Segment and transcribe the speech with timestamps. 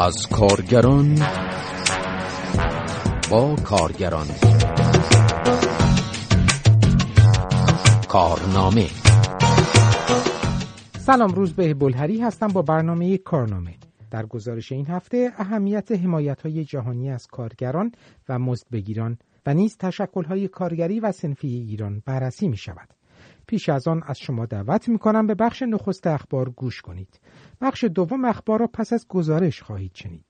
[0.00, 1.14] از کارگران
[3.30, 4.26] با کارگران.
[8.08, 8.86] کارنامه.
[10.98, 13.74] سلام روز به بلهری هستم با برنامه کارنامه.
[14.10, 17.92] در گزارش این هفته اهمیت حمایت های جهانی از کارگران
[18.28, 22.97] و مزدبگیران و نیز تشکل های کارگری و سنفی ایران بررسی می شود.
[23.48, 27.20] پیش از آن از شما دعوت می کنم به بخش نخست اخبار گوش کنید.
[27.60, 30.24] بخش دوم اخبار را پس از گزارش خواهید شنید.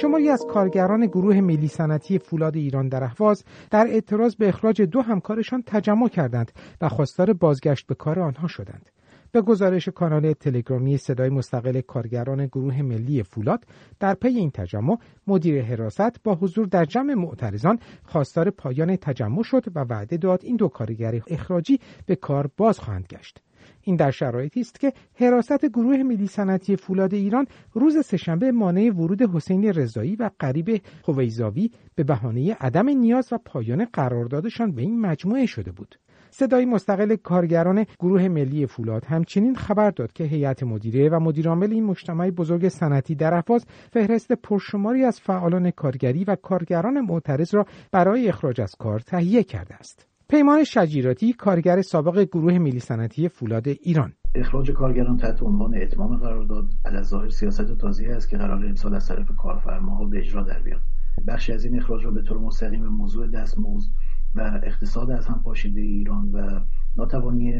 [0.00, 5.02] شماری از کارگران گروه ملی صنعتی فولاد ایران در اهواز در اعتراض به اخراج دو
[5.02, 8.90] همکارشان تجمع کردند و خواستار بازگشت به کار آنها شدند.
[9.34, 13.64] به گزارش کانال تلگرامی صدای مستقل کارگران گروه ملی فولاد
[14.00, 19.64] در پی این تجمع مدیر حراست با حضور در جمع معترضان خواستار پایان تجمع شد
[19.74, 23.42] و وعده داد این دو کارگر اخراجی به کار باز خواهند گشت.
[23.82, 29.22] این در شرایطی است که حراست گروه ملی صنعتی فولاد ایران روز سهشنبه مانع ورود
[29.22, 35.46] حسین رضایی و قریب خویزاوی به بهانه عدم نیاز و پایان قراردادشان به این مجموعه
[35.46, 35.94] شده بود.
[36.36, 41.84] صدای مستقل کارگران گروه ملی فولاد همچنین خبر داد که هیئت مدیره و مدیرعامل این
[41.84, 48.28] مجتمع بزرگ صنعتی در افاز فهرست پرشماری از فعالان کارگری و کارگران معترض را برای
[48.28, 50.06] اخراج از کار تهیه کرده است.
[50.28, 56.64] پیمان شجیراتی کارگر سابق گروه ملی صنعتی فولاد ایران اخراج کارگران تحت عنوان اتمام قرارداد
[57.02, 60.80] ظاهر سیاست تازی است که قرار امسال از طرف کارفرماها به اجرا در بیاد
[61.28, 63.90] بخشی از این اخراج را به طور مستقیم موضوع دستمزد
[64.34, 66.60] و اقتصاد از هم پاشیده ایران و
[66.96, 67.54] ناتوانی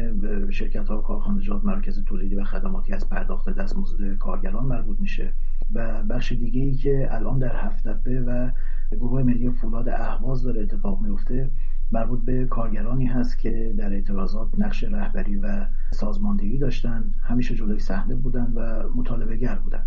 [0.51, 5.33] شرکت ها و کارخانجات مرکز تولیدی و خدماتی از پرداخت دستمزد کارگران مربوط میشه
[5.73, 8.51] و بخش دیگه ای که الان در هفتپه و
[8.91, 11.49] گروه ملی فولاد اهواز داره اتفاق میفته
[11.91, 18.15] مربوط به کارگرانی هست که در اعتراضات نقش رهبری و سازماندهی داشتن همیشه جلوی صحنه
[18.15, 19.85] بودن و مطالبه گر بودن.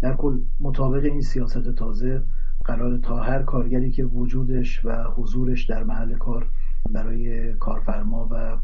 [0.00, 2.22] در کل مطابق این سیاست تازه
[2.66, 6.46] قرار تا هر کارگری که وجودش و حضورش در محل کار
[6.90, 8.58] برای کارفرما و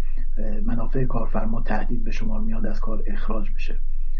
[0.64, 3.74] منافع کارفرما تهدید به شمار میاد از کار اخراج بشه.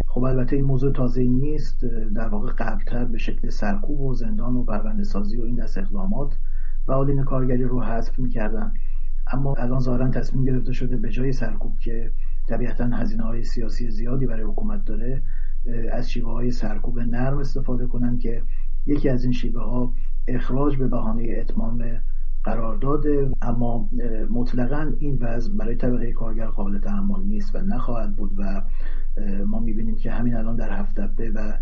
[0.06, 1.84] خب البته این موضوع تازه نیست.
[2.15, 6.37] در واقع قبلتر به شکل سرکوب و زندان و پرونده سازی و این دست اقدامات
[6.87, 8.72] فعالین کارگری رو حذف می‌کردن.
[9.32, 12.10] اما الان ظاهرا تصمیم گرفته شده به جای سرکوب که
[12.48, 15.22] طبیعتا هزینه های سیاسی زیادی برای حکومت داره
[15.92, 18.42] از شیوه های سرکوب نرم استفاده کنن که
[18.87, 19.93] یکی از این شیوه ها
[20.28, 21.84] اخراج به بهانه اتمام
[22.44, 23.04] قرارداد
[23.43, 23.91] اما
[24.31, 28.62] مطلقا این وضع برای طبقه کارگر قابل تحمل نیست و نخواهد بود و
[29.47, 31.53] ما می‌بینیم که همین الان در هفته و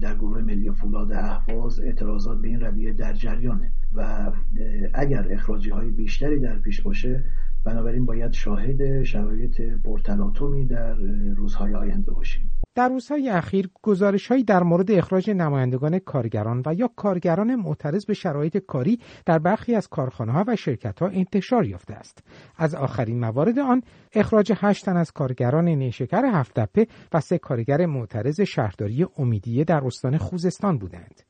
[0.00, 4.30] در گروه ملی فولاد احواز اعتراضات به این رویه در جریانه و
[4.94, 7.24] اگر اخراجی های بیشتری در پیش باشه
[7.64, 10.94] بنابراین باید شاهد شرایط پرتلاطمی در
[11.36, 12.52] روزهای آینده باشیم.
[12.74, 18.56] در روزهای اخیر گزارشهایی در مورد اخراج نمایندگان کارگران و یا کارگران معترض به شرایط
[18.56, 20.56] کاری در برخی از ها و
[21.00, 22.24] ها انتشار یافته است.
[22.56, 28.40] از آخرین موارد آن اخراج هشت تن از کارگران نیشکر هفتپه و سه کارگر معترض
[28.40, 31.22] شهرداری امیدیه در استان خوزستان بودند.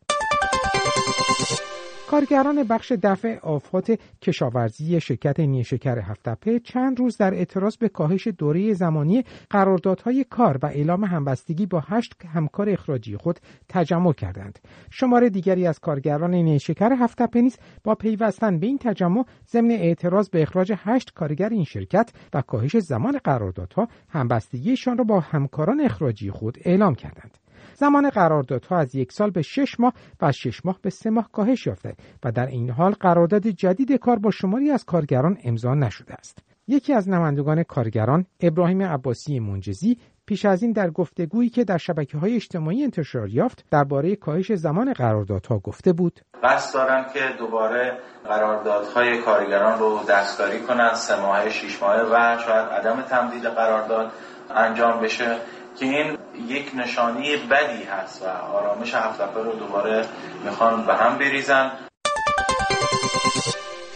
[2.12, 8.74] کارگران بخش دفع آفات کشاورزی شرکت نیشکر هفتپه چند روز در اعتراض به کاهش دوره
[8.74, 14.58] زمانی قراردادهای کار و اعلام همبستگی با هشت همکار اخراجی خود تجمع کردند.
[14.90, 20.42] شماره دیگری از کارگران نیشکر هفتپه نیز با پیوستن به این تجمع ضمن اعتراض به
[20.42, 26.58] اخراج هشت کارگر این شرکت و کاهش زمان قراردادها همبستگیشان را با همکاران اخراجی خود
[26.64, 27.41] اعلام کردند.
[27.74, 31.28] زمان قراردادها از یک سال به شش ماه و از شش ماه به سه ماه
[31.32, 36.14] کاهش یافته و در این حال قرارداد جدید کار با شماری از کارگران امضا نشده
[36.14, 36.38] است.
[36.68, 42.18] یکی از نمایندگان کارگران ابراهیم عباسی منجزی پیش از این در گفتگویی که در شبکه
[42.18, 46.20] های اجتماعی انتشار یافت درباره کاهش زمان قراردادها گفته بود.
[46.42, 52.68] قصد دارم که دوباره قراردادهای کارگران رو دستکاری کنند سه ماه شش ماه و شاید
[52.68, 54.12] عدم تمدید قرارداد
[54.50, 55.36] انجام بشه.
[55.78, 60.04] که این یک نشانی بدی هست و آرامش هفتپه رو دوباره
[60.44, 61.72] می‌خوان به هم بریزن.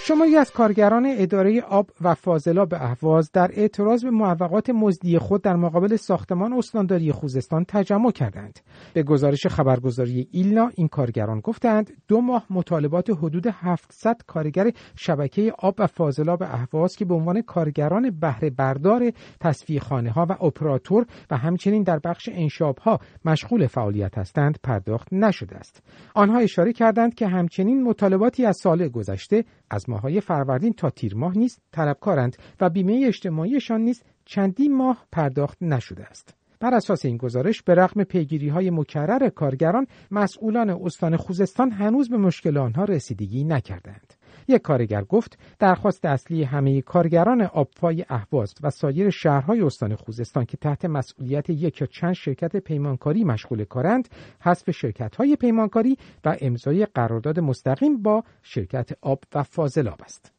[0.09, 5.57] شماری از کارگران اداره آب و فاضلاب اهواز در اعتراض به معوقات مزدی خود در
[5.57, 8.61] مقابل ساختمان استانداری خوزستان تجمع کردند.
[8.93, 15.75] به گزارش خبرگزاری ایلنا این کارگران گفتند دو ماه مطالبات حدود 700 کارگر شبکه آب
[15.79, 21.37] و فاضلاب اهواز که به عنوان کارگران بهره بردار تصفیه خانه ها و اپراتور و
[21.37, 25.83] همچنین در بخش انشاب ها مشغول فعالیت هستند پرداخت نشده است.
[26.15, 31.39] آنها اشاره کردند که همچنین مطالباتی از سال گذشته از ماهای فروردین تا تیر ماه
[31.39, 36.35] نیز طلبکارند و بیمه اجتماعیشان نیز چندین ماه پرداخت نشده است.
[36.61, 42.17] بر اساس این گزارش به رغم پیگیری های مکرر کارگران مسئولان استان خوزستان هنوز به
[42.17, 44.15] مشکل آنها رسیدگی نکردند.
[44.49, 50.57] یک کارگر گفت درخواست اصلی همه کارگران آبفای اهواز و سایر شهرهای استان خوزستان که
[50.57, 54.09] تحت مسئولیت یک یا چند شرکت پیمانکاری مشغول کارند
[54.41, 60.33] حذف شرکت‌های پیمانکاری و امضای قرارداد مستقیم با شرکت آب و فاضلاب است.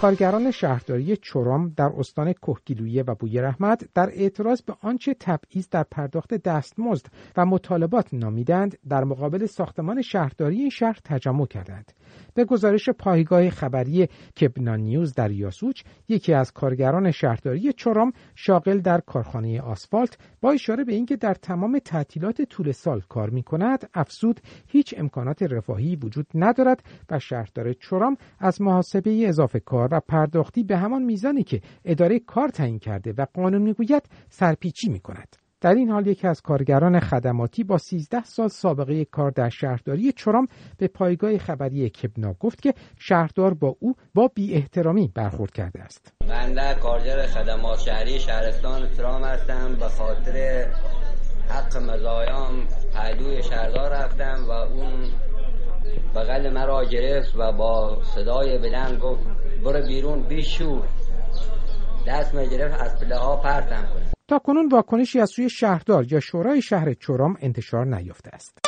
[0.00, 5.82] کارگران شهرداری چورام در استان کهگیلویه و بوی رحمت در اعتراض به آنچه تبعیض در
[5.90, 7.06] پرداخت دستمزد
[7.36, 11.92] و مطالبات نامیدند در مقابل ساختمان شهرداری این شهر تجمع کردند.
[12.34, 14.08] به گزارش پایگاه خبری
[14.40, 20.84] کبنا نیوز در یاسوچ یکی از کارگران شهرداری چورام شاغل در کارخانه آسفالت با اشاره
[20.84, 26.26] به اینکه در تمام تعطیلات طول سال کار می کند افسود هیچ امکانات رفاهی وجود
[26.34, 32.18] ندارد و شهردار چورام از محاسبه اضافه کار و پرداختی به همان میزانی که اداره
[32.18, 35.36] کار تعیین کرده و قانون می‌گوید سرپیچی می کند.
[35.60, 40.48] در این حال یکی از کارگران خدماتی با 13 سال سابقه کار در شهرداری چرام
[40.78, 46.12] به پایگاه خبری کبنا گفت که شهردار با او با بی احترامی برخورد کرده است.
[46.28, 50.66] بنده کارگر خدمات شهری شهرستان چرام هستم به خاطر
[51.48, 55.08] حق مزایام پهلوی شهردار رفتم و اون
[56.14, 60.82] بغل مرا گرفت و با صدای بلند گفت برو بیرون بیشو
[62.06, 66.20] دست می گرفت از پله ها پرتم کنه تا کنون واکنشی از سوی شهردار یا
[66.20, 68.58] شورای شهر چورام انتشار نیافته است.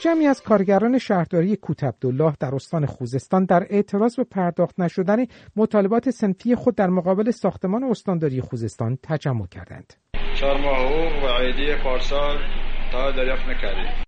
[0.00, 5.26] جمعی از کارگران شهرداری کوت عبدالله در استان خوزستان در اعتراض به پرداخت نشدن
[5.56, 9.94] مطالبات سنفی خود در مقابل ساختمان استانداری خوزستان تجمع کردند.
[10.34, 12.38] چهار ماه حقوق و عیدی پارسال
[12.92, 14.04] تا دریافت نکردیم.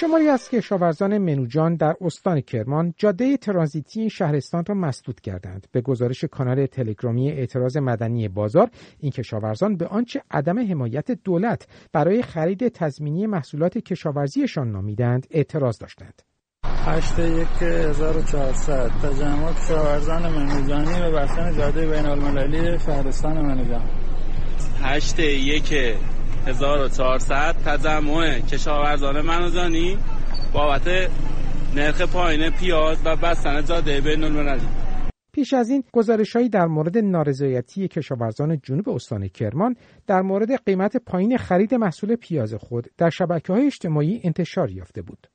[0.00, 5.66] شماری از کشاورزان منوجان در استان کرمان جاده ترانزیتی این شهرستان را مسدود کردند.
[5.72, 12.22] به گزارش کانال تلگرامی اعتراض مدنی بازار این کشاورزان به آنچه عدم حمایت دولت برای
[12.22, 16.22] خرید تضمینی محصولات کشاورزیشان نامیدند اعتراض داشتند.
[16.64, 23.88] 8 یک 1400 تجمع کشاورزان منوجانی و بستن جاده بین المللی شهرستان منوجان.
[24.82, 25.74] 8 یک
[26.48, 29.98] 1400 تجمع کشاورزان منوزانی
[30.52, 31.10] بابت
[31.76, 34.66] نرخ پایین پیاز و بستن جاده بین المللی
[35.32, 41.36] پیش از این گزارشهایی در مورد نارضایتی کشاورزان جنوب استان کرمان در مورد قیمت پایین
[41.36, 45.26] خرید محصول پیاز خود در شبکه های اجتماعی انتشار یافته بود.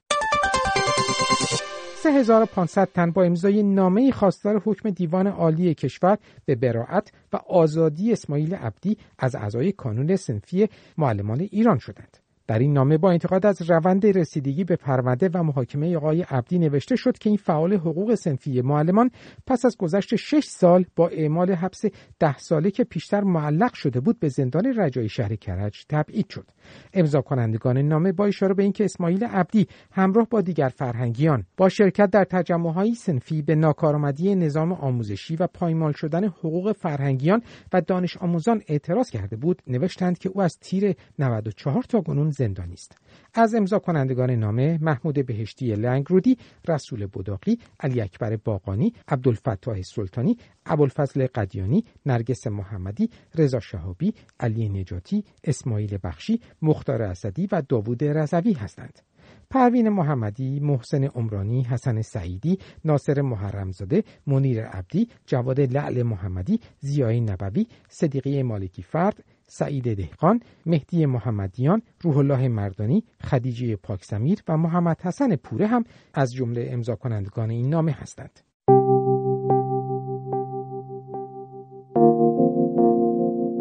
[2.03, 8.55] 3500 تن با امضای نامه خواستار حکم دیوان عالی کشور به براعت و آزادی اسماعیل
[8.55, 12.22] عبدی از اعضای کانون سنفی معلمان ایران شدند.
[12.48, 16.95] در این نامه با انتقاد از روند رسیدگی به پرونده و محاکمه آقای عبدی نوشته
[16.95, 19.12] شد که این فعال حقوق سنفی معلمان
[19.48, 21.81] پس از گذشت شش سال با اعمال حبس
[22.19, 26.51] ده ساله که پیشتر معلق شده بود به زندان رجای شهر کرج تبعید شد.
[26.94, 32.10] امضا کنندگان نامه با اشاره به اینکه اسماعیل عبدی همراه با دیگر فرهنگیان با شرکت
[32.10, 37.42] در تجمعهای سنفی به ناکارآمدی نظام آموزشی و پایمال شدن حقوق فرهنگیان
[37.74, 42.74] و دانش آموزان اعتراض کرده بود نوشتند که او از تیر 94 تا گنون زندانی
[42.74, 42.97] است
[43.33, 46.38] از امضا کنندگان نامه محمود بهشتی لنگرودی
[46.68, 55.23] رسول بداقی علی اکبر باقانی عبدالفتاح سلطانی ابوالفضل قدیانی نرگس محمدی رضا شهابی علی نجاتی
[55.44, 58.99] اسماعیل بخشی مختار اسدی و داوود رضوی هستند.
[59.49, 67.68] پروین محمدی، محسن عمرانی، حسن سعیدی، ناصر محرمزاده، منیر عبدی، جواد لعل محمدی، زیای نبوی،
[67.90, 75.35] صدیقی مالکی فرد، سعید دهقان، مهدی محمدیان، روح الله مردانی، خدیجه پاکسمیر و محمد حسن
[75.35, 75.83] پوره هم
[76.14, 78.40] از جمله امضا کنندگان این نامه هستند.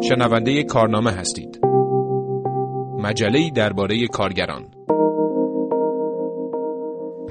[0.09, 1.59] شنونده کارنامه هستید.
[2.99, 4.63] مجله درباره کارگران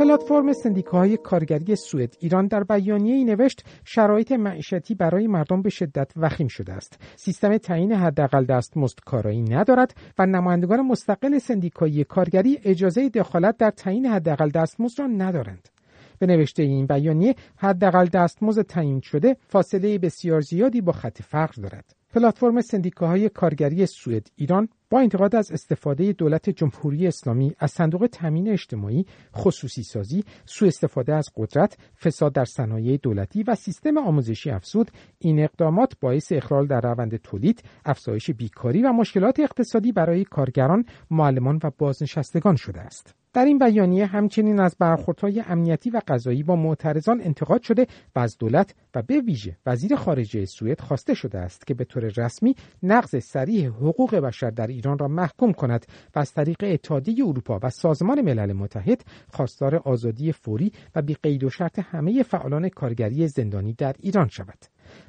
[0.03, 6.13] پلتفرم سندیکاهای کارگری سوئد ایران در بیانیه ای نوشت شرایط معیشتی برای مردم به شدت
[6.17, 6.99] وخیم شده است.
[7.17, 14.07] سیستم تعیین حداقل دستمزد کارایی ندارد و نمایندگان مستقل سندیکایی کارگری اجازه دخالت در تعیین
[14.07, 15.69] حداقل دستمزد را ندارند.
[16.19, 21.95] به نوشته این بیانیه حداقل دستمزد تعیین شده فاصله بسیار زیادی با خط فقر دارد.
[22.15, 28.49] پلتفرم سندیکاهای کارگری سوئد ایران با انتقاد از استفاده دولت جمهوری اسلامی از صندوق تامین
[28.49, 29.07] اجتماعی
[29.37, 35.45] خصوصی سازی سوء استفاده از قدرت فساد در صنایع دولتی و سیستم آموزشی افزود این
[35.45, 41.71] اقدامات باعث اخلال در روند تولید افزایش بیکاری و مشکلات اقتصادی برای کارگران معلمان و
[41.79, 43.22] بازنشستگان شده است.
[43.35, 47.87] در این بیانیه همچنین از برخوردهای امنیتی و قضایی با معترضان انتقاد شده
[48.17, 52.13] و از دولت و به ویژه وزیر خارجه سوئد خواسته شده است که به طور
[52.17, 57.61] رسمی نقض سریح حقوق بشر در ایران را محکوم کند و از طریق اتحادیه اروپا
[57.63, 63.29] و سازمان ملل متحد خواستار آزادی فوری و بی قید و شرط همه فعالان کارگری
[63.29, 64.59] زندانی در ایران شود.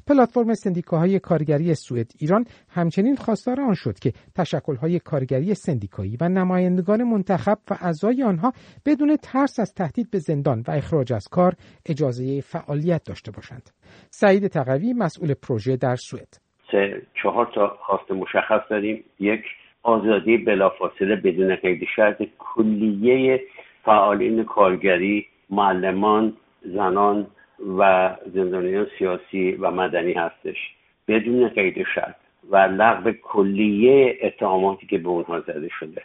[0.08, 7.04] پلتفرم سندیکاهای کارگری سوئد ایران همچنین خواستار آن شد که تشکلهای کارگری سندیکایی و نمایندگان
[7.04, 8.54] منتخب و اعضای آنها
[8.86, 11.54] بدون ترس از تهدید به زندان و اخراج از کار
[11.86, 13.70] اجازه فعالیت داشته باشند.
[14.10, 16.38] سعید تقوی مسئول پروژه در سوئد
[16.72, 19.44] سه چهار تا خواست مشخص داریم یک
[19.84, 23.42] آزادی بلافاصله بدون قید شرط کلیه
[23.86, 27.28] فعالین کارگری معلمان زنان
[27.78, 30.58] و زندانیان سیاسی و مدنی هستش.
[31.08, 32.16] بدون قید شرط.
[32.50, 36.02] و لغو کلیه اتهاماتی که به اونها زده شده.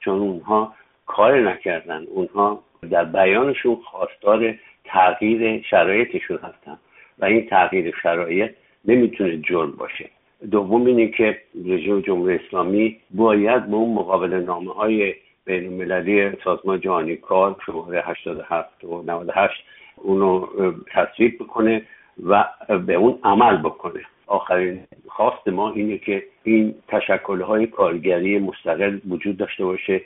[0.00, 0.74] چون اونها
[1.06, 2.04] کار نکردن.
[2.04, 6.78] اونها در بیانشون خواستار تغییر شرایطشون هستن.
[7.18, 8.50] و این تغییر شرایط
[8.84, 10.10] نمی‌تونه جرم باشه.
[10.50, 16.80] دوم اینه که رژیم جمهوری اسلامی باید به اون مقابل نامه های بین المللی سازمان
[16.80, 19.64] جهانی کار شماره 87 و 98
[20.02, 20.46] اونو
[20.92, 21.82] تصویب بکنه
[22.26, 22.44] و
[22.86, 24.00] به اون عمل بکنه.
[24.26, 30.00] آخرین خواست ما اینه که این تشکلهای کارگری مستقل وجود داشته باشه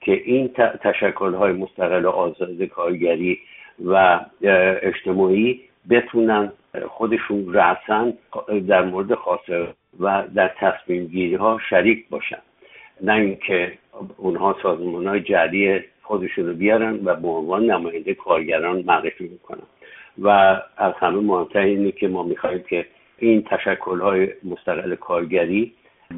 [0.00, 0.50] که این
[0.82, 3.38] تشکلهای مستقل و آزاد کارگری
[3.84, 4.20] و
[4.82, 5.60] اجتماعی
[5.90, 6.52] بتونن
[6.88, 8.12] خودشون رأسا
[8.68, 9.68] در مورد خاصه
[10.00, 12.38] و در تصمیم گیری ها شریک باشن.
[13.00, 13.72] نه اینکه
[14.16, 19.66] اونها سازمان های جعلی خودشون رو بیارن و به عنوان نماینده کارگران معرفی می‌کنن.
[20.18, 20.28] و
[20.76, 22.86] از همه مهمتر اینه که ما می‌خواهیم که
[23.18, 25.72] این تشکل های مستقل کارگری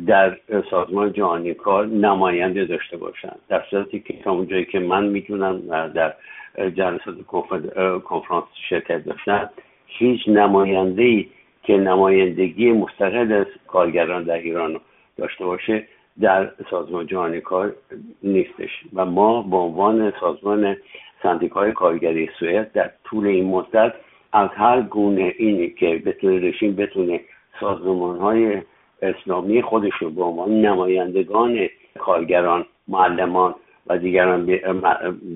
[0.06, 0.36] در
[0.70, 3.32] سازمان جهانی کار نماینده داشته باشن.
[3.48, 6.14] در صورتی که تا اونجایی که من می‌دونم در
[6.56, 7.14] جلسات
[8.04, 9.50] کنفرانس شرکت داشتن
[9.86, 11.26] هیچ نماینده ای
[11.62, 14.80] که نمایندگی مستقل از کارگران در ایران
[15.18, 15.84] داشته باشه
[16.20, 17.74] در سازمان جهانی کار
[18.22, 18.70] نیستش.
[18.94, 20.76] و ما به عنوان سازمان
[21.22, 23.92] سندیکای کارگری سوئد در طول این مدت
[24.32, 27.20] از هر گونه اینی که بتونه رژیم بتونه
[27.60, 28.62] سازمان های
[29.02, 31.68] اسلامی خودش رو به عنوان نمایندگان
[31.98, 33.54] کارگران معلمان
[33.86, 34.46] و دیگران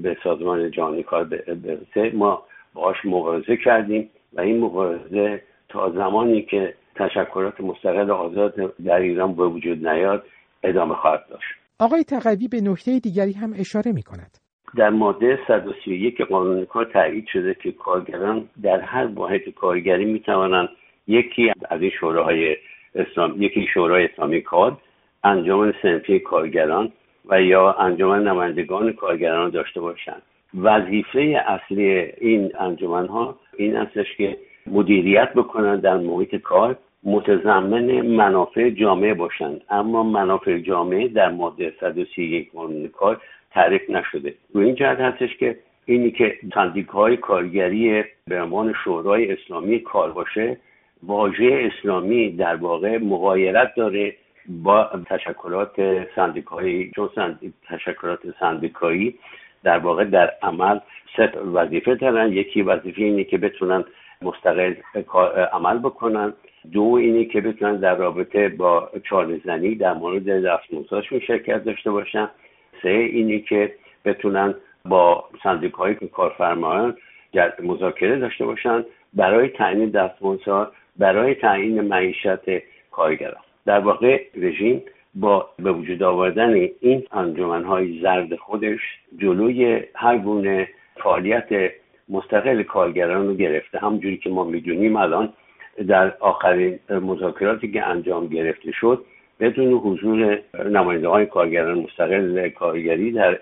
[0.03, 2.43] به سازمان جهانی کار برسه ما
[2.75, 9.47] باش مبارزه کردیم و این مبارزه تا زمانی که تشکرات مستقل آزاد در ایران به
[9.47, 10.25] وجود نیاد
[10.62, 11.49] ادامه خواهد داشت.
[11.79, 14.38] آقای تقوی به نکته دیگری هم اشاره می کند.
[14.76, 20.69] در ماده 131 قانون کار تایید شده که کارگران در هر واحد کارگری می توانند
[21.07, 22.57] یکی از این شوراهای
[22.95, 24.79] اسلام یکی شورای اسلامی کار
[25.25, 26.93] انجمن سنفی کارگران
[27.29, 30.23] و یا انجمن نمایندگان کارگران داشته باشند.
[30.55, 31.85] وظیفه اصلی
[32.21, 34.37] این انجمن ها این استش که
[34.67, 39.61] مدیریت بکنن در محیط کار متضمن منافع جامعه باشند.
[39.71, 44.35] اما منافع جامعه در ماده 131 قانون کار تعریف نشده.
[44.54, 46.38] و این جهت هستش که اینی که
[46.92, 50.57] های کارگری به عنوان شورای اسلامی کار باشه
[51.02, 54.14] واژه اسلامی در واقع مغایرت داره
[54.49, 57.38] با تشکلات سندیکایی چون
[57.69, 59.14] تشکلات سندیکایی
[59.64, 60.78] در واقع در عمل
[61.16, 62.33] سه وظیفه دارن.
[62.33, 63.85] یکی وظیفه اینه که بتونن
[64.23, 64.75] مستقل
[65.52, 66.33] عمل بکنن.
[66.73, 72.31] دو اینه که بتونن در رابطه با چهار زنی در مورد دستمزدشون شرکت داشته باشن.
[72.83, 73.75] سه اینه که
[74.05, 75.25] بتونن با
[75.75, 76.97] های کارفرمایان
[77.62, 83.43] مذاکره داشته باشن برای تعیین دستمزدها برای تعیین معیشت کارگران.
[83.67, 84.83] در واقع رژیم
[85.14, 87.07] با به وجود آوردن این
[87.67, 88.81] های زرد خودش
[89.19, 91.73] جلوی هر گونه فعالیت
[92.09, 93.79] مستقل کارگران رو گرفته.
[93.79, 95.33] همونجوری که ما می‌دونیم الان
[95.89, 99.05] در آخرین مذاکراتی که انجام گرفته شد
[99.41, 100.39] بدون حضور
[100.71, 103.39] نماینده های کارگران مستقل کارگری در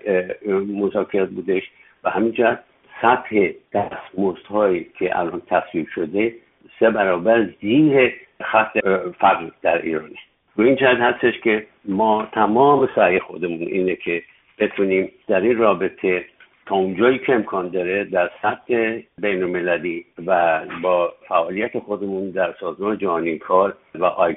[0.67, 1.63] مذاکرات بودش
[2.03, 2.57] و همینجا
[3.01, 6.35] سطح دستمزدهایی که الان تصویب شده
[6.79, 8.77] سه برابر زیر خط
[9.19, 10.15] فقر در ایرانه.
[10.57, 14.23] و این جهت هستش که ما تمام سعی خودمون اینه که
[14.59, 16.25] بتونیم در این رابطه
[16.69, 22.97] تا اونجایی که امکان داره در سطح بین المللی و با فعالیت خودمون در سازمان
[22.97, 24.35] جهانی کار و آی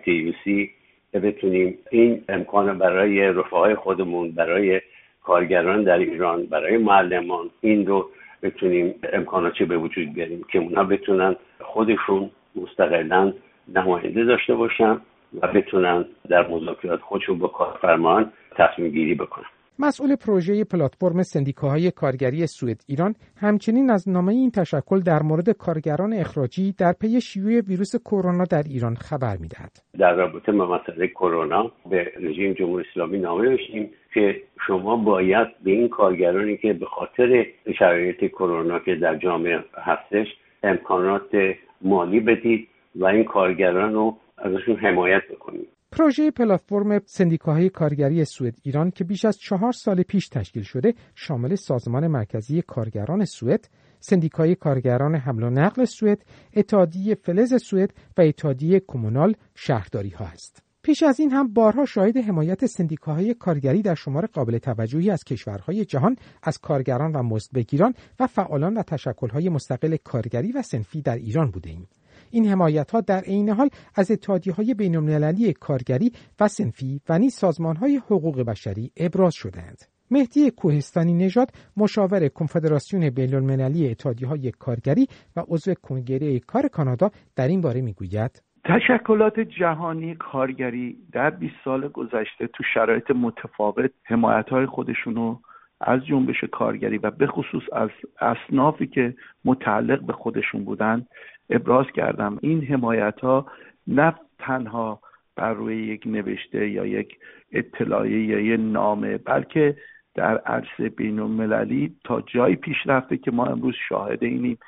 [1.15, 4.81] بتونیم این امکان برای رفاه خودمون برای
[5.23, 8.11] کارگران در ایران برای معلمان این رو
[8.43, 13.33] بتونیم امکاناتی به وجود بیاریم که اونا بتونن خودشون مستقلا
[13.75, 15.01] نماینده داشته باشن
[15.41, 19.47] و بتونن در مذاکرات خودشون با کارفرمان تصمیم گیری بکنن.
[19.79, 26.13] مسئول پروژه پلتفرم سندیکاهای کارگری سوئد ایران همچنین از نامه این تشکل در مورد کارگران
[26.13, 29.73] اخراجی در پی شیوع ویروس کرونا در ایران خبر می‌دهد.
[29.99, 35.71] در رابطه با مسئله کرونا به رژیم جمهوری اسلامی نامه نوشتیم که شما باید به
[35.71, 37.47] این کارگرانی که به خاطر
[37.79, 40.27] شرایط کرونا که در جامعه هستش
[40.63, 48.55] امکانات مالی بدید و این کارگران رو ازشون حمایت بکنید پروژه پلتفرم سندیکاهای کارگری سوئد
[48.63, 53.69] ایران که بیش از چهار سال پیش تشکیل شده شامل سازمان مرکزی کارگران سوئد،
[54.01, 56.25] سندیکای کارگران حمل و نقل سوئد،
[56.57, 60.63] اتحادیه فلز سوئد و اتحادیه کمونال شهرداری ها است.
[60.83, 65.85] پیش از این هم بارها شاهد حمایت سندیکاهای کارگری در شمار قابل توجهی از کشورهای
[65.85, 71.51] جهان از کارگران و مزدبگیران و فعالان و تشکلهای مستقل کارگری و سنفی در ایران
[71.51, 71.89] بوده ایم.
[72.33, 77.19] این حمایت ها در عین حال از اتحادی های بین المللی کارگری و سنفی و
[77.19, 79.83] نیز سازمان های حقوق بشری ابراز شدهاند.
[80.11, 87.11] مهدی کوهستانی نژاد مشاور کنفدراسیون بین المللی اتحادی های کارگری و عضو کنگره کار کانادا
[87.37, 94.49] در این باره می‌گوید تشکلات جهانی کارگری در 20 سال گذشته تو شرایط متفاوت حمایت
[94.49, 95.37] های خودشونو
[95.81, 101.07] از جنبش کارگری و به خصوص از اصنافی که متعلق به خودشون بودن
[101.51, 102.39] ابراز کردم.
[102.41, 103.47] این حمایت ها
[103.87, 105.01] نه تنها
[105.37, 107.19] بر روی یک نوشته یا یک
[107.53, 109.77] اطلاعیه یا یک نامه بلکه
[110.15, 114.59] در عرصه بین المللی تا جایی پیش رفته که ما امروز شاهد اینیم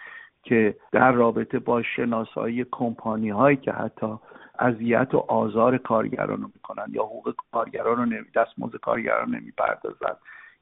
[0.43, 4.07] که در رابطه با شناسایی کمپانی هایی که حتی
[4.59, 10.17] اذیت و آزار کارگران رو می‌کنن یا حقوق کارگران رو نمی دستمزد کارگران نمی‌پردازن.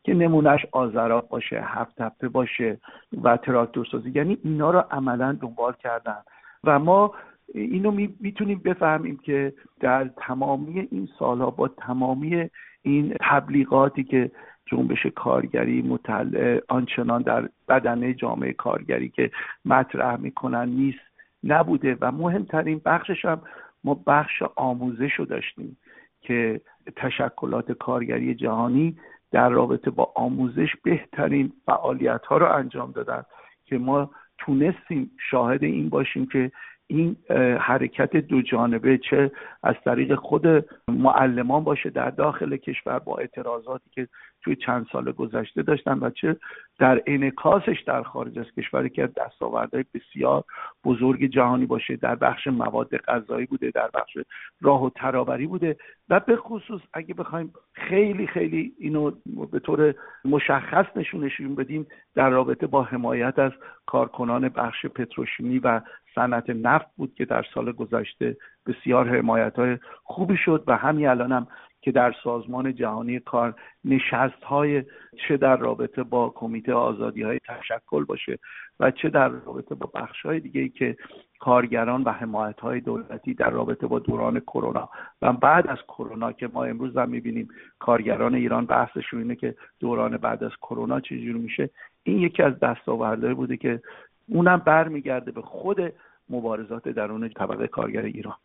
[0.04, 2.78] که نمونهش آزراب باشه هفت هفته باشه
[3.22, 6.18] و تراکتور سازی یعنی اینا رو عملا دنبال کردن.
[6.64, 7.14] و ما
[7.54, 7.90] اینو
[8.20, 12.50] می‌تونیم بفهمیم که در تمامی این سالها با تمامی
[12.82, 14.30] این تبلیغاتی که
[14.66, 19.30] جنبش کارگری مطلع آنچنان در بدنه جامعه کارگری که
[19.64, 21.00] مطرح می‌کنن نیست
[21.44, 21.96] نبوده.
[22.00, 23.42] و مهمترین بخشش هم
[23.84, 25.76] ما بخش آموزش رو داشتیم
[26.20, 26.60] که
[26.96, 28.96] تشکلات کارگری جهانی
[29.32, 33.22] در رابطه با آموزش بهترین فعالیت ها رو انجام دادن
[33.64, 36.52] که ما تونستیم شاهد این باشیم که
[36.86, 37.16] این
[37.60, 39.30] حرکت دو جانبه چه
[39.62, 40.46] از طریق خود
[40.88, 44.08] معلمان باشه در داخل کشور با اعتراضاتی که
[44.44, 46.36] توی چند سال گذشته داشتن و چه
[46.78, 50.44] در انعکاسش در خارج از کشوری که دستاوردهای بسیار
[50.84, 51.96] بزرگ جهانی باشه.
[51.96, 54.16] در بخش مواد غذایی بوده در بخش
[54.60, 55.76] راه و ترابری بوده
[56.08, 59.10] و به خصوص اگه بخوایم خیلی خیلی اینو
[59.52, 63.52] به طور مشخص نشونشون بدیم در رابطه با حمایت از
[63.86, 65.80] کارکنان بخش پتروشیمی و
[66.14, 71.32] صنعت نفت بود که در سال گذشته بسیار حمایت های خوبی شد و همین الان
[71.32, 71.46] هم
[71.82, 74.84] که در سازمان جهانی کار نشست های
[75.28, 78.38] چه در رابطه با کمیته آزادی های تشکل باشه
[78.80, 80.96] و چه در رابطه با بخش های دیگه که
[81.40, 84.88] کارگران و حمایت های دولتی در رابطه با دوران کرونا
[85.22, 90.16] و بعد از کرونا که ما امروز هم می‌بینیم کارگران ایران بحثشون اینه که دوران
[90.16, 91.70] بعد از کرونا چجوری میشه
[92.02, 93.80] این یکی از دستاوردهای بوده که
[94.28, 95.92] اونم برمیگرده به خود
[96.30, 98.36] مبارزات درون طبقه کارگر ایران.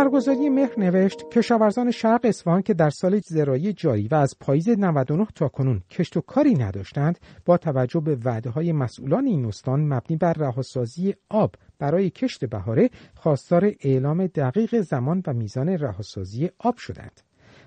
[0.00, 5.26] خبرگزاری مهر نوشت کشاورزان شرق اصفهان که در سال زرایی جاری و از پاییز 99
[5.34, 10.16] تا کنون کشت و کاری نداشتند با توجه به وعده های مسئولان این استان مبنی
[10.16, 17.20] بر رهاسازی آب برای کشت بهاره خواستار اعلام دقیق زمان و میزان رهاسازی آب شدند.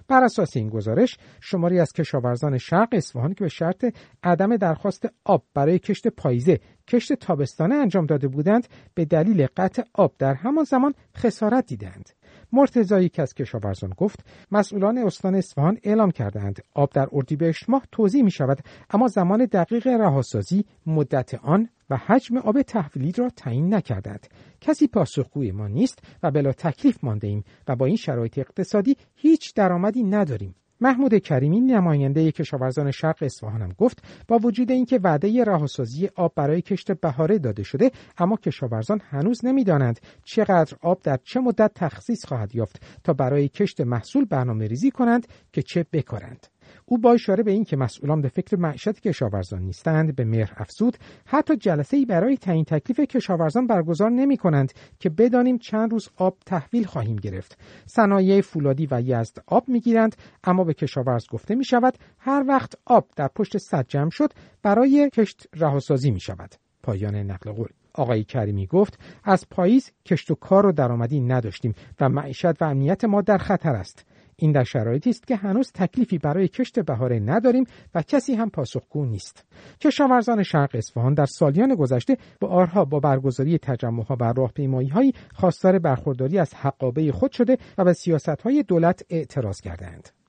[0.08, 3.86] بر اساس این گزارش شماری از کشاورزان شرق اصفهان که به شرط
[4.24, 10.14] عدم درخواست آب برای کشت پاییزه کشت تابستانه انجام داده بودند به دلیل قطع آب
[10.20, 12.10] در همان زمان خسارت دیدند
[12.54, 18.24] مرتضایی که از کشاورزان گفت مسئولان استان اصفهان اعلام کردند آب در اردیبهشت ماه توضیح
[18.24, 24.28] می شود اما زمان دقیق رهاسازی مدت آن و حجم آب تحویلی را تعیین نکردند
[24.62, 29.54] کسی پاسخگوی ما نیست و بلا تکلیف مانده ایم و با این شرایط اقتصادی هیچ
[29.54, 30.56] درآمدی نداریم.
[30.84, 36.62] محمود کریمی نماینده کشاورزان شرق اصفهان هم گفت با وجود اینکه وعده رهاسازی آب برای
[36.62, 42.56] کشت بهاره داده شده اما کشاورزان هنوز نمی‌دانند چقدر آب در چه مدت تخصیص خواهد
[42.56, 46.53] یافت تا برای کشت محصول برنامه ریزی کنند که چه بکارند.
[46.94, 51.58] او با اشاره به اینکه مسئولان به فکر معیشت کشاورزان نیستند به مهر افزود حتی
[51.58, 56.84] جلسه ای برای تعیین تکلیف کشاورزان برگزار نمی کنند که بدانیم چند روز آب تحویل
[56.84, 57.58] خواهیم گرفت.
[57.86, 63.08] صنایع فولادی و یزد آب می‌گیرند اما به کشاورز گفته می شود هر وقت آب
[63.16, 67.70] در پشت صد جمع شد برای کشت رهاسازی می شود پایان نقل قول.
[67.94, 73.06] آقای کریمی گفت از پاییز کشت و کار و درآمدی نداشتیم و معیشت و امنیت
[73.06, 74.06] ما در خطر است.
[74.36, 77.64] این در شرایطی است که هنوز تکلیفی برای کشت بهاره نداریم
[77.96, 79.46] و کسی هم پاسخگو نیست.
[79.82, 86.40] کشاورزان شرق اصفهان در سالیان گذشته با آرها با برگزاری تجمعها و راهپیماییهایی خواستار برخورداری
[86.40, 90.23] از حقابه خود شده و به سیاستهای دولت اعتراض کردند.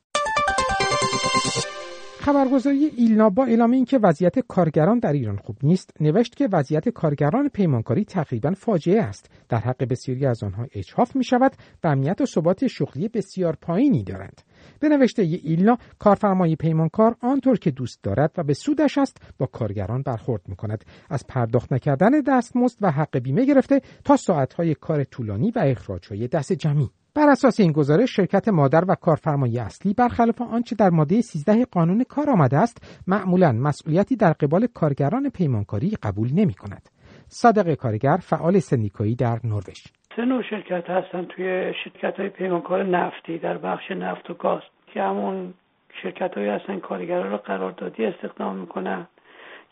[2.25, 7.49] خبرگزاری ایلنا با اعلام اینکه وضعیت کارگران در ایران خوب نیست نوشت که وضعیت کارگران
[7.49, 9.31] پیمانکاری تقریبا فاجعه است.
[9.49, 11.53] در حق بسیاری از آنها اجحاف می شود
[11.85, 14.43] و امنیت و ثبات شغلی بسیار پایینی دارند.
[14.81, 20.03] به نوشته ایلنا کارفرمای پیمانکار آنطور که دوست دارد و به سودش است با کارگران
[20.03, 25.51] برخورد می کند از پرداخت نکردن دستمزد و حق بیمه گرفته تا ساعتهای کار طولانی
[25.51, 26.91] و اخراجهای دست جمعی.
[27.17, 32.05] بر اساس این گزارش شرکت مادر و کارفرمای اصلی برخلاف آنچه در ماده 13 قانون
[32.09, 36.89] کار آمده است معمولا مسئولیتی در قبال کارگران پیمانکاری قبول نمی کند
[37.29, 39.81] صادق کارگر فعال سندیکایی در نروژ.
[40.17, 44.63] سه نوع شرکت هستن توی شرکت های پیمانکار نفتی در بخش نفت و گاز.
[44.87, 45.55] که همون
[46.03, 49.07] شرکت های هستن کارگران رو قراردادی استخدام می‌کنن.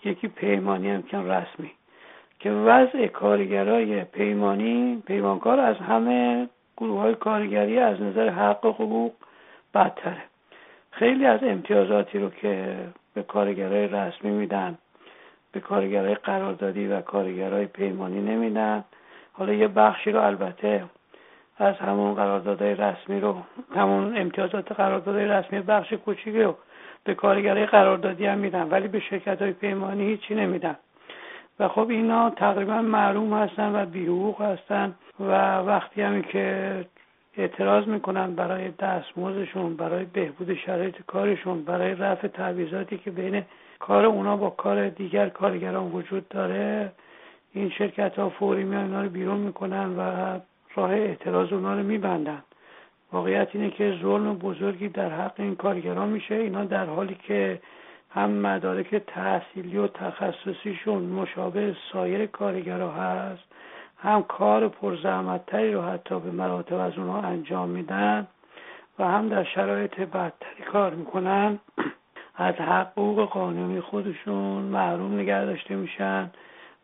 [0.05, 1.70] یکی پیمانی هم که رسمی.
[2.38, 6.48] که وضع کارگرای پیمانی پیمانکار از همه
[6.83, 9.12] گروه های کارگری از نظر حق و حقوق
[9.75, 10.23] بدتره.
[10.90, 12.77] خیلی از امتیازاتی رو که
[13.14, 14.79] به کارگرای رسمی میدن
[15.53, 18.85] به کارگرای قراردادی و کارگرای پیمانی نمیدن.
[19.33, 20.85] حالا یه بخشی رو البته
[21.59, 23.37] از همون قراردادهای رسمی رو
[23.77, 26.57] همون امتیازات قراردادهای رسمی بخش کوچیکی رو
[27.05, 30.77] به کارگرای قراردادی هم میدن ولی به شرکت های پیمانی هیچی نمیدن.
[31.59, 34.95] و خب اینا تقریبا معلوم هستن و بیحقوق هستن.
[35.20, 36.85] و وقتی همی که
[37.37, 43.44] اعتراض می‌کنن برای دستمزدشون برای بهبود شرایط کارشون برای رفع تعویضاتی که بین
[43.79, 46.92] کار اونا با کار دیگر کارگران وجود داره
[47.53, 50.38] این شرکت ها فوری میان اینا رو بیرون می‌کنن و
[50.75, 52.42] راه اعتراض اونا رو میبندن.
[53.12, 56.35] واقعیت اینه که ظلم بزرگی در حق این کارگران میشه.
[56.35, 57.61] اینا در حالی که
[58.11, 63.44] هم مدارک تحصیلی و تخصصیشون مشابه سایر کارگرها هست
[64.02, 68.26] هم کار پرزحمتتری رو حتی به مراتب از اونها انجام میدن
[68.98, 71.58] و هم در شرایط بدتری کار می‌کنن.
[72.36, 76.30] از حقوق قانونی خودشون محروم نگه داشته میشن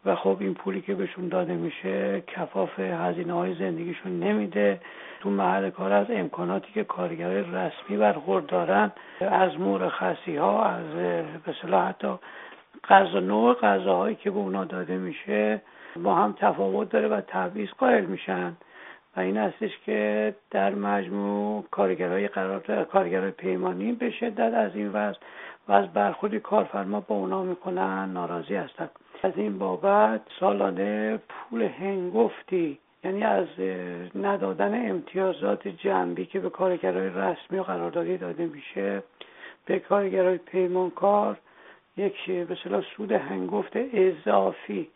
[0.04, 4.80] و خب این پولی که بهشون داده میشه کفاف هزینه های زندگیشون نمیده.
[5.20, 10.86] تو محل کار از امکاناتی که کارگرای رسمی برخوردارن از مرخصی ها از
[11.44, 12.14] به حتی
[12.88, 15.60] غذا نوع غذاهایی که به اونا داده میشه
[15.96, 18.56] با هم تفاوت داره و تبعیض قائل میشن.
[19.16, 25.18] و این هستش که در مجموع کارگرای قرار کارگرای پیمانی به شدت از این وضع
[25.68, 28.90] و از برخوردی کارفرما با اونا می‌کنن ناراضی هستند
[29.22, 33.46] از این بابت سالانه پول هنگفتی یعنی از
[34.14, 39.02] ندادن امتیازات جنبی که به کارگرای رسمی و قراردادی داده میشه
[39.66, 41.36] به کارگرای پیمانکار
[41.96, 42.56] یک به
[42.96, 44.88] سود هنگفت اضافی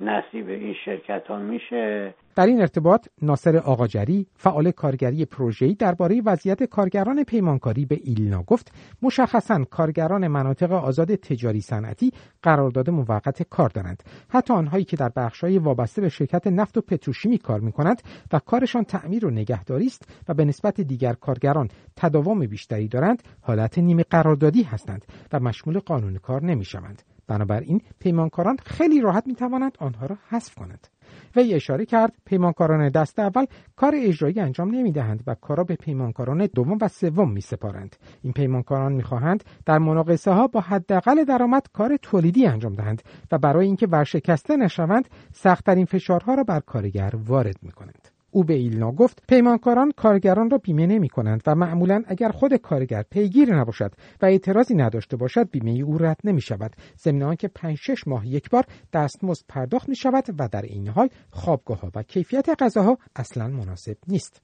[0.00, 2.14] نصیب این شرکت ها میشه.
[2.36, 8.72] در این ارتباط ناصر آقاجری فعال کارگری پروژه‌ای درباره وضعیت کارگران پیمانکاری به ایلنا گفت
[9.02, 14.02] مشخصا کارگران مناطق آزاد تجاری صنعتی قرارداد موقت کار دارند.
[14.28, 18.84] حتی آنهایی که در بخش‌های وابسته به شرکت نفت و پتروشیمی کار می‌کنند و کارشان
[18.84, 24.62] تعمیر و نگهداری است و به نسبت دیگر کارگران تداوم بیشتری دارند حالت نیمه قراردادی
[24.62, 27.02] هستند و مشمول قانون کار نمی‌شوند.
[27.28, 30.88] بنابراین پیمانکاران خیلی راحت می توانند آنها را حذف کنند
[31.36, 36.46] وی اشاره کرد پیمانکاران دست اول کار اجرایی انجام نمی دهند و کارا به پیمانکاران
[36.54, 41.66] دوم و سوم می سپارند این پیمانکاران می خواهند در مناقصه ها با حداقل درآمد
[41.72, 47.56] کار تولیدی انجام دهند و برای اینکه ورشکسته نشوند سختترین فشارها را بر کارگر وارد
[47.62, 52.28] می کنند او به ایلنا گفت پیمانکاران کارگران را بیمه نمی کنند و معمولا اگر
[52.28, 57.48] خود کارگر پیگیر نباشد و اعتراضی نداشته باشد بیمه او رد نمی شود ضمن که
[57.48, 61.90] 5 6 ماه یک بار دستمزد پرداخت می شود و در این حال خوابگاه ها
[61.94, 64.42] و کیفیت غذاها اصلا مناسب نیست.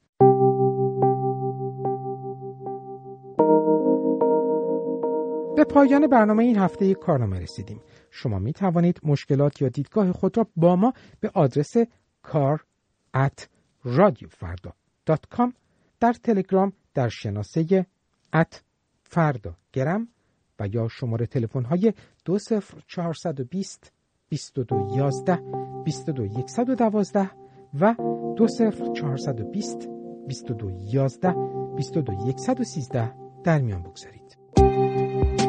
[5.56, 7.80] به پایان برنامه این هفته کارنامه رسیدیم.
[8.10, 11.72] شما می توانید مشکلات یا دیدگاه خود را با ما به آدرس
[12.22, 12.64] کار
[13.84, 14.72] رادیو فردا
[15.06, 15.54] دات کام
[16.00, 17.86] در تلگرام در شناسه
[18.32, 18.62] ات
[19.02, 20.08] فردا گرم
[20.60, 21.92] و یا شماره تلفن های
[22.24, 23.92] دو سفر چهارصد و بیست
[24.28, 25.42] بیست و دو یازده
[25.84, 27.30] بیست و دو یکصد و دوازده
[27.80, 27.94] و
[28.36, 29.88] دو سفر چهارصد و بیست
[30.28, 31.34] بیست و دو یازده
[31.76, 33.12] بیست و دو یکصد و سیزده
[33.44, 35.43] در میان بگذارید.